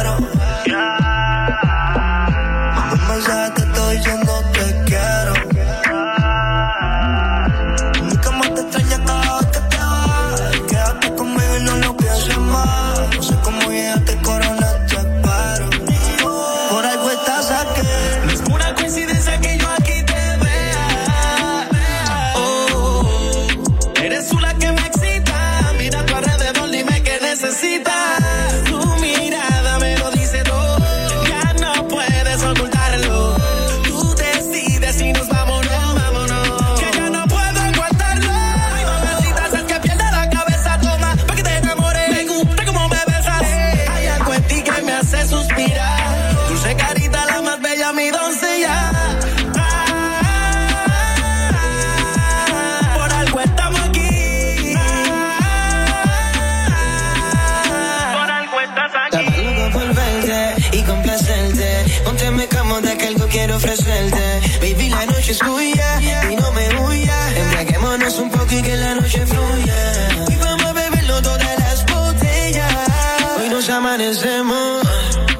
Amanecemos. 73.74 74.84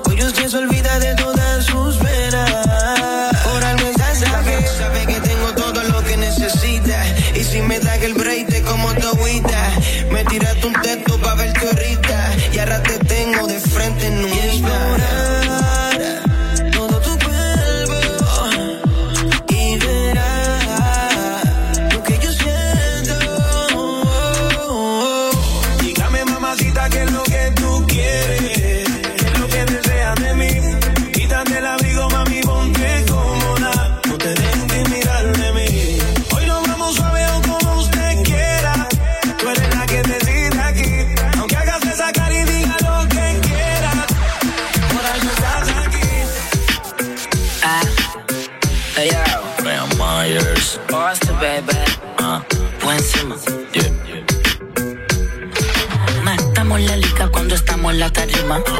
Hoy 0.06 0.24
usted 0.24 0.48
se 0.48 0.58
olvida 0.58 0.73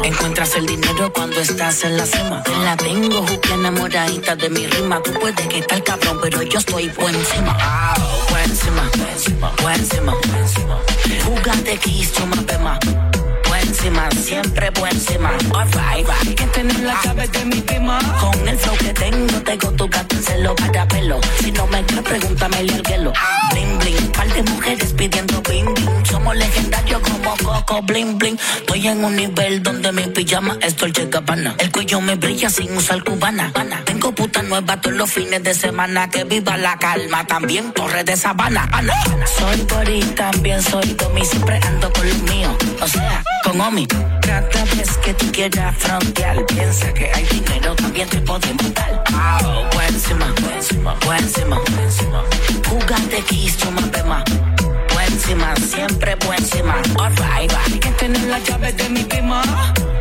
Encuentras 0.02 0.54
el 0.56 0.66
dinero 0.66 1.12
cuando 1.12 1.40
estás 1.40 1.84
en 1.84 1.96
la 1.96 2.06
cima. 2.06 2.42
La 2.62 2.76
tengo 2.76 3.26
juque 3.26 3.52
enamoradita 3.52 4.36
de 4.36 4.50
mi 4.50 4.66
rima. 4.66 5.02
Tú 5.02 5.12
puedes 5.14 5.46
que 5.48 5.58
estar 5.58 5.82
cabrón, 5.82 6.18
pero 6.22 6.42
yo 6.42 6.58
estoy 6.58 6.88
por 6.88 7.10
encima. 7.10 7.56
Ah, 7.60 7.94
por 8.28 8.38
encima, 8.40 8.90
por 8.92 9.08
encima, 9.08 9.50
por 9.56 9.72
encima. 9.72 10.78
Jugate 11.24 11.78
que 11.78 11.90
hizo 11.90 12.26
más 12.26 12.44
siempre 14.22 14.72
por 14.72 14.88
encima. 14.88 15.30
Alright, 15.54 16.08
hay 16.08 16.34
que 16.34 16.46
tener 16.46 16.80
la 16.80 16.94
llave 17.04 17.28
de 17.28 17.44
mi 17.44 17.60
prima. 17.60 17.98
Con 18.20 18.48
el 18.48 18.58
flow 18.58 18.76
que 18.78 18.94
tengo, 18.94 19.40
tengo 19.42 19.72
tu 19.72 19.88
gato 19.88 20.16
en 20.16 20.22
celo 20.22 20.54
para 20.54 20.88
pelo. 20.88 21.20
Si 21.40 21.52
no 21.52 21.66
me 21.66 21.84
crees, 21.84 22.02
pregúntame 22.02 22.60
el 22.60 22.82
hielo. 22.82 23.12
Bling, 23.52 23.78
bling, 23.78 24.12
par 24.12 24.32
de 24.32 24.42
mujeres 24.42 24.92
pidiendo 24.94 25.42
bling, 25.42 25.74
bling. 25.74 26.06
Somos 26.06 26.36
legendarios 26.36 27.00
como 27.02 27.36
Coco, 27.36 27.82
bling, 27.82 28.18
bling. 28.18 28.38
Estoy 28.56 28.88
en 28.88 29.04
un 29.04 29.16
nivel 29.16 29.62
donde 29.62 29.92
mi 29.92 30.02
pijama 30.06 30.56
es 30.62 30.76
Dolce 30.76 31.06
Gabbana. 31.06 31.54
El 31.58 31.70
cuello 31.70 32.00
me 32.00 32.14
brilla 32.14 32.48
sin 32.48 32.74
usar 32.76 33.04
cubana. 33.04 33.52
Tengo 33.84 34.12
puta 34.12 34.42
nueva 34.42 34.80
todos 34.80 34.96
los 34.96 35.10
fines 35.10 35.42
de 35.42 35.52
semana. 35.54 36.08
Que 36.08 36.24
viva 36.24 36.56
la 36.56 36.78
calma, 36.78 37.26
también 37.26 37.72
torre 37.72 38.02
de 38.04 38.16
sabana. 38.16 38.66
Ana. 38.72 38.94
Soy 39.38 39.60
body, 39.62 40.00
también 40.16 40.62
soy 40.62 40.94
domi, 40.94 41.24
siempre 41.24 41.60
ando 41.66 41.92
con 41.92 42.08
los 42.08 42.22
míos. 42.22 42.56
O 42.80 42.88
sea, 42.88 43.22
con 43.44 43.60
Omi. 43.74 43.86
Cada 44.22 44.64
vez 44.76 44.96
que 44.98 45.14
tú 45.14 45.26
quieras 45.32 45.74
frontear, 45.78 46.46
piensa 46.46 46.92
que 46.94 47.10
hay 47.12 47.24
dinero, 47.24 47.74
también 47.74 48.08
te 48.08 48.20
podemos 48.20 48.72
dar. 48.72 49.02
Oh, 49.44 49.64
buen 49.72 49.88
encima, 49.88 50.32
buen 50.42 50.54
encima, 50.54 50.94
buen 51.04 51.18
encima, 51.24 51.58
buen 51.58 51.84
encima. 51.84 52.22
Jugate 52.68 53.24
tú 53.56 53.70
más 53.72 53.90
más. 54.04 54.24
Buen 54.92 55.12
encima, 55.12 55.56
siempre 55.56 56.14
buen 56.24 56.38
encima. 56.38 56.76
Alright, 56.98 57.52
hay 57.52 57.78
que 57.80 57.90
tener 57.90 58.22
la 58.28 58.38
llave 58.38 58.72
de 58.72 58.88
mi 58.90 59.02
prima. 59.02 59.42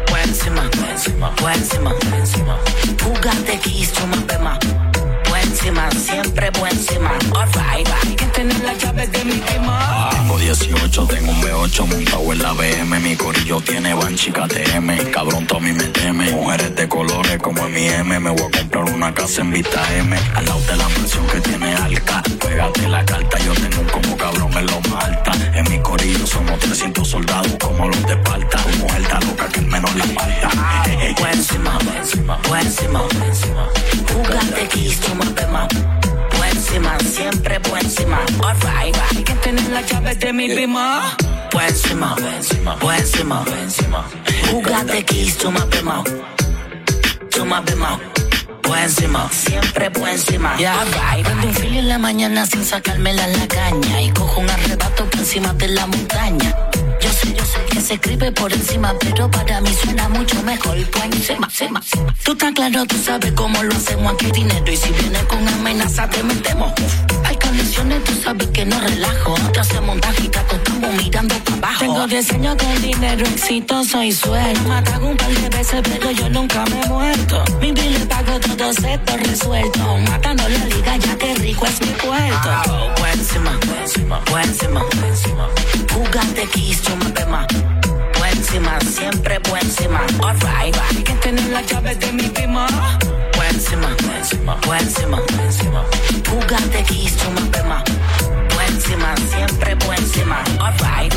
Buen 0.09 0.29
encima, 0.29 0.69
buen 0.77 0.91
encima, 0.91 1.31
buen 1.41 1.55
encima, 1.55 1.93
buen 2.09 2.21
encima. 2.21 2.57
Jugate 3.03 3.59
más 4.05 4.37
más. 4.39 4.59
Buen 4.59 4.82
encima, 5.63 5.89
siempre 5.91 6.49
buen 6.59 6.73
encima. 6.73 7.11
Alright, 7.35 7.87
hay 8.03 8.15
que 8.15 8.25
tener 8.25 8.59
la 8.63 8.73
llave 8.73 9.07
de 9.07 9.25
mi 9.25 9.33
prima. 9.33 10.09
Tengo 10.11 10.37
18, 10.37 11.07
tengo 11.07 11.31
un 11.31 11.41
B8 11.41 11.87
montado 11.87 12.33
en 12.33 12.39
la 12.39 12.51
BM. 12.53 12.99
Mi 12.99 13.15
corillo 13.15 13.61
tiene 13.61 13.93
Banshee 13.93 14.31
KTM. 14.31 15.11
Cabrón, 15.11 15.47
Tommy 15.47 15.71
me 15.71 15.85
teme. 15.85 16.31
Mujeres 16.31 16.75
de 16.75 16.87
colores 16.89 17.37
como 17.41 17.65
en 17.65 17.73
mi 17.73 17.87
M. 17.87 18.19
Me 18.19 18.29
voy 18.29 18.41
a 18.41 18.59
comprar 18.59 18.83
una 18.85 19.13
casa 19.13 19.41
en 19.41 19.51
Vista 19.51 19.81
M. 19.95 20.17
Al 20.35 20.45
lado 20.45 20.59
de 20.61 20.75
la 20.75 20.89
mansión 20.89 21.25
que 21.27 21.39
tiene 21.39 21.73
Alca. 21.75 22.21
Pégate 22.39 22.87
la 22.89 23.05
carta, 23.05 23.37
yo 23.39 23.53
tengo 23.53 23.81
un 23.81 23.87
como 23.87 24.17
cabrón 24.17 24.53
en 24.57 24.65
lo 24.65 24.81
más 24.89 25.05
alta. 25.05 25.31
En 25.53 25.69
mi 25.69 25.79
corillo 25.79 26.27
somos 26.27 26.59
300 26.59 27.07
soldados 27.07 27.51
como 27.59 27.87
los 27.87 28.05
de. 28.05 28.23
Tu 28.63 28.79
mujer 28.79 29.01
está 29.01 29.19
loca 29.21 29.47
que 29.49 29.59
el 29.59 29.67
menos 29.67 29.95
la 29.95 30.05
falta. 30.05 30.49
Encima, 31.33 31.77
buen 31.79 31.97
encima, 31.97 32.39
buen 32.47 32.65
encima, 32.65 33.01
buen 33.01 33.23
encima. 33.23 33.69
Jugate 34.13 34.67
keys, 34.67 34.99
tú 34.99 35.13
más. 35.53 35.67
Buen 36.37 36.49
encima, 36.57 36.97
siempre 36.99 37.59
buen 37.69 37.85
encima. 37.85 38.19
Alright, 38.43 38.97
hay 39.15 39.23
que 39.23 39.35
tener 39.35 39.69
la 39.69 39.81
llave 39.81 40.15
de 40.15 40.33
mi 40.33 40.49
prima. 40.49 41.15
Buen 41.53 41.67
encima, 41.67 42.15
buen 42.19 42.33
encima, 42.33 42.75
buen 42.81 42.99
encima, 42.99 43.45
encima. 43.61 44.05
Jugate 44.51 45.05
keys, 45.05 45.37
tú 45.37 45.51
más 45.51 45.67
más. 45.83 46.03
Tú 47.29 47.45
más 47.45 47.75
más. 47.75 47.99
Buen 48.63 48.83
encima, 48.83 49.29
siempre 49.31 49.89
buen 49.89 50.13
encima. 50.13 50.57
Ya, 50.57 50.75
right. 50.83 51.25
Prendo 51.25 51.47
un 51.47 51.53
filo 51.53 51.79
en 51.79 51.89
la 51.89 51.99
mañana 51.99 52.45
sin 52.45 52.65
sacármela 52.65 53.25
en 53.29 53.39
la 53.39 53.47
caña. 53.47 54.01
Y 54.01 54.09
cojo 54.11 54.41
un 54.41 54.49
arrebato 54.49 55.05
por 55.05 55.19
encima 55.19 55.53
de 55.53 55.67
la 55.67 55.85
montaña. 55.85 56.72
Yo 57.13 57.19
sé, 57.19 57.35
yo 57.35 57.45
sé 57.45 57.65
que 57.69 57.81
se 57.81 57.93
escribe 57.93 58.31
por 58.31 58.51
encima, 58.51 58.95
pero 58.99 59.29
para 59.29 59.61
mí 59.61 59.69
suena 59.83 60.09
mucho 60.09 60.41
mejor. 60.41 60.75
Encima, 60.77 61.45
encima, 61.45 61.79
encima. 61.79 62.15
Tú 62.23 62.31
estás 62.31 62.51
claro, 62.53 62.85
tú 62.87 62.97
sabes 62.97 63.31
cómo 63.33 63.61
lo 63.61 63.75
hacemos 63.75 64.13
aquí 64.13 64.31
dinero. 64.31 64.71
Y 64.71 64.75
si 64.75 64.91
viene 64.93 65.19
con 65.25 65.47
amenaza, 65.47 66.09
te 66.09 66.23
metemos. 66.23 66.73
Hay 67.25 67.37
condiciones, 67.37 68.03
tú 68.03 68.13
sabes 68.23 68.47
que 68.47 68.65
no 68.65 68.79
relajo. 68.79 69.35
Te 69.53 69.59
hacemos 69.59 69.93
un 69.95 70.01
tajita, 70.01 70.43
estamos 70.51 70.93
mirando 70.95 71.35
para 71.35 71.57
abajo. 71.57 71.79
Tengo 71.79 72.07
10 72.07 72.31
años 72.31 72.55
con 72.55 72.81
dinero 72.81 73.25
exitoso 73.27 74.01
y 74.01 74.11
suelto. 74.11 74.67
Matan 74.67 75.03
un 75.03 75.15
par 75.15 75.29
de 75.29 75.49
veces, 75.49 75.81
pero 75.83 76.09
yo 76.11 76.29
nunca 76.29 76.65
me 76.65 76.81
he 76.81 76.87
muerto. 76.87 77.43
Mi 77.61 77.71
bill 77.71 77.93
le 77.93 78.05
pago 78.07 78.39
todo 78.39 78.71
esto 78.71 79.17
resuelto. 79.17 79.97
Matando 80.09 80.49
la 80.49 80.65
liga, 80.65 80.97
ya 80.97 81.15
que 81.15 81.35
rico 81.35 81.67
es 81.67 81.79
mi 81.79 81.93
puerto. 81.93 82.49
Buen 82.97 83.19
encima, 83.19 83.59
buen 83.67 83.81
encima, 83.81 84.19
buen 84.31 84.49
encima, 84.49 84.83
buen 84.83 85.03
encima. 85.05 85.42
Jugate 86.13 86.47
keys, 86.49 86.79
tú 86.83 86.95
más 86.97 87.27
más. 87.27 87.47
Buen 88.19 88.37
encima, 88.37 88.79
siempre 88.81 89.39
buen 89.49 89.63
encima. 89.63 89.99
Alright, 90.21 91.03
que 91.03 91.13
tener 91.13 91.49
la 91.49 91.63
llave 91.63 91.95
de 91.95 92.11
mi 92.11 92.29
prima. 92.29 92.67
Buen 93.35 93.55
encima, 93.55 93.95
buen 94.03 94.17
encima, 94.17 94.55
buen 94.67 94.79
encima, 94.79 95.17
buen 95.17 95.47
encima. 95.47 95.83
Jugate 96.29 96.83
keys, 96.83 97.17
tú 97.17 97.31
más 97.31 97.65
más. 97.65 97.83
Buen 98.53 98.67
encima, 98.75 99.15
siempre 99.31 99.73
buen 99.87 99.97
encima. 99.97 100.43
Alright. 100.59 101.15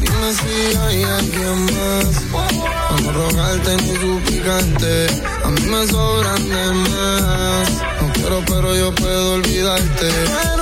Dime 0.00 0.32
si 0.32 0.76
hay 0.78 1.04
alguien 1.04 1.66
más. 1.66 2.16
A 2.34 3.00
no 3.00 3.12
rogarte 3.12 3.76
ni 3.76 3.96
suplicarte. 3.96 5.06
A 5.44 5.48
mí 5.50 5.60
me 5.60 5.86
sobran 5.86 6.48
de 6.48 6.72
más. 6.90 7.70
No 8.02 8.12
quiero, 8.12 8.42
pero 8.44 8.74
yo 8.74 8.92
puedo 8.92 9.34
olvidarte. 9.34 10.55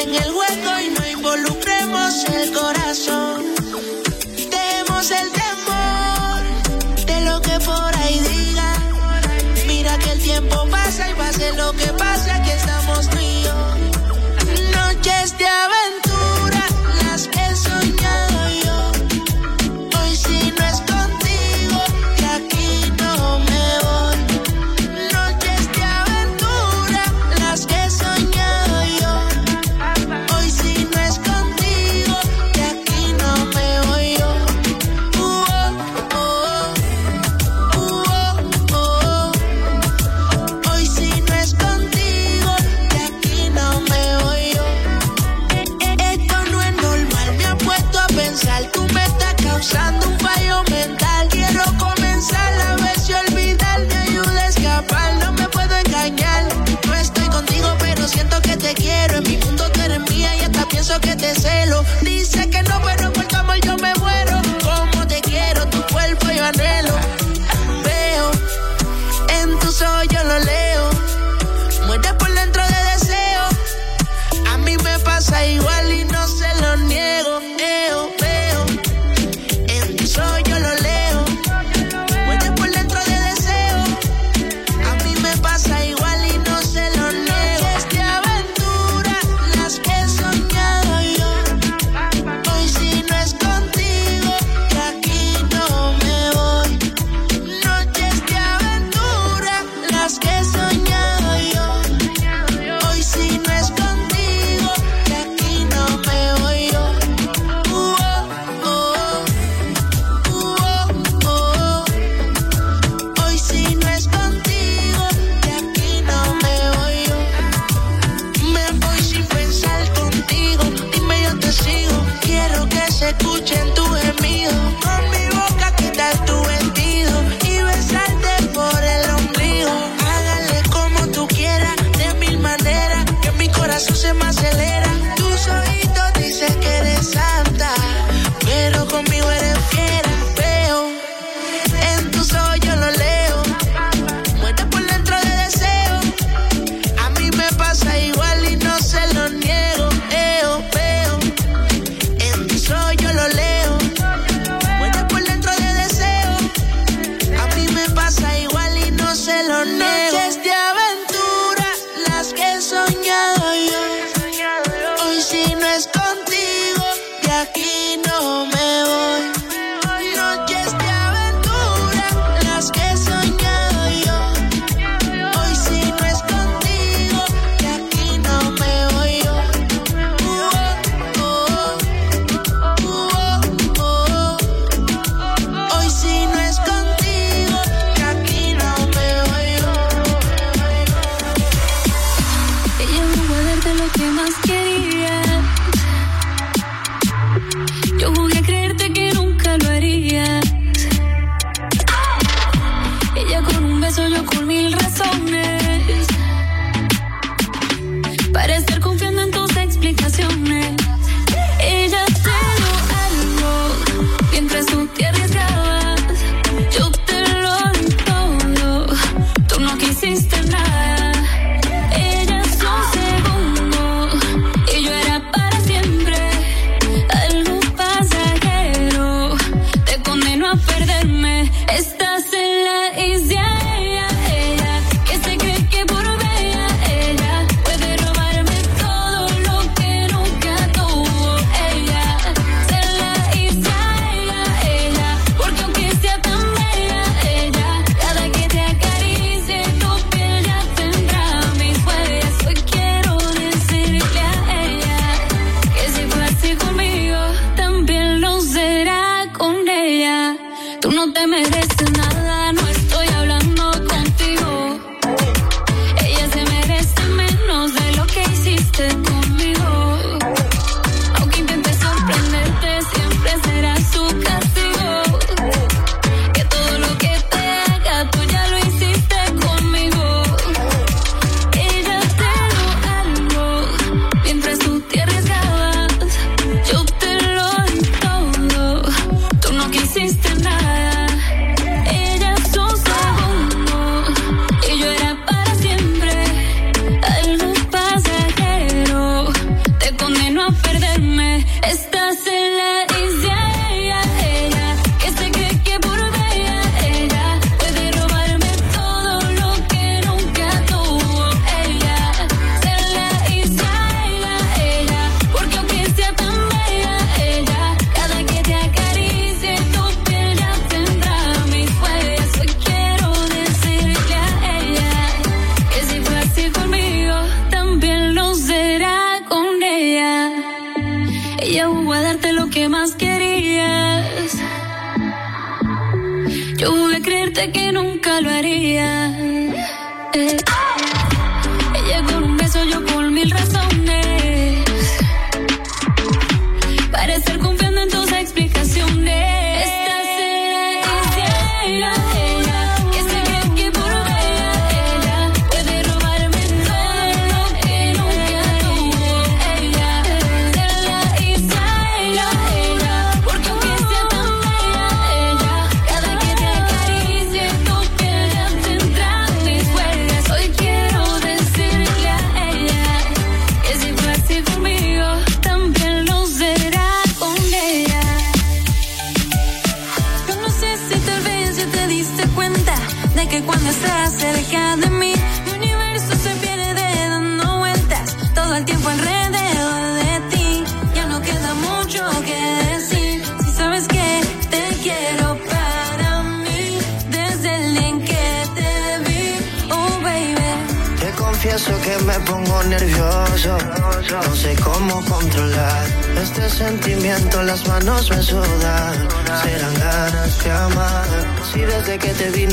En 0.00 0.14
el 0.14 0.30
hueco 0.32 0.47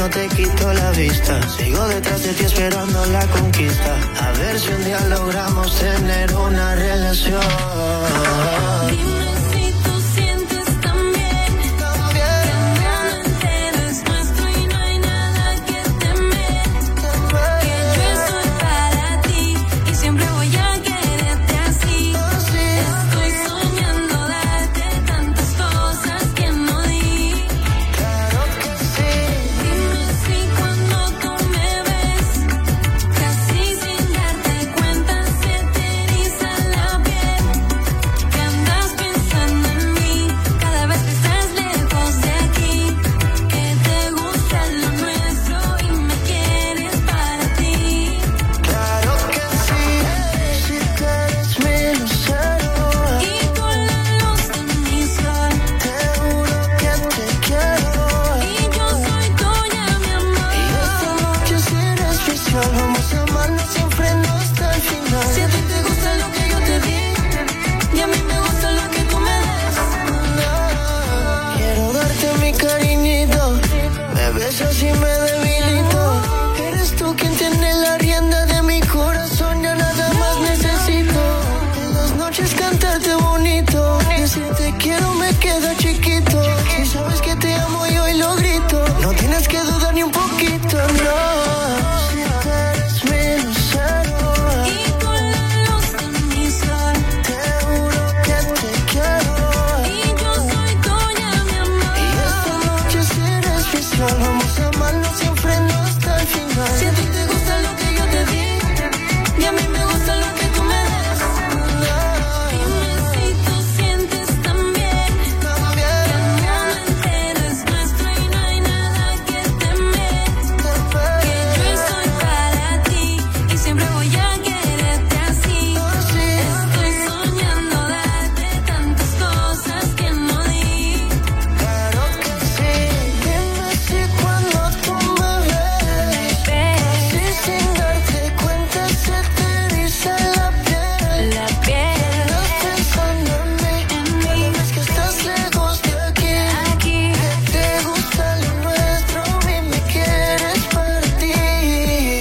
no 0.05 0.11
te 0.11 0.27
quito 0.35 0.73
la 0.73 0.91
vista. 0.91 1.41
Sigo 1.49 1.87
detrás 1.87 2.21
de 2.21 2.33
ti 2.33 2.43
esperando 2.43 3.05
la 3.07 3.25
conquista. 3.27 3.93
A 4.21 4.31
ver 4.33 4.59
si 4.59 4.71
un 4.71 4.83
día 4.83 4.99
logramos 5.09 5.54